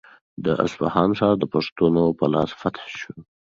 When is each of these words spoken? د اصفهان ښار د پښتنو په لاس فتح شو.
د 0.43 0.45
اصفهان 0.65 1.09
ښار 1.17 1.35
د 1.39 1.45
پښتنو 1.53 2.05
په 2.19 2.25
لاس 2.33 2.51
فتح 2.61 2.85
شو. 2.99 3.13